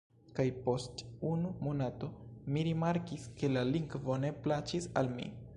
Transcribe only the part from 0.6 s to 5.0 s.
post unu monato, mi rimarkis, ke la lingvo ne plaĉis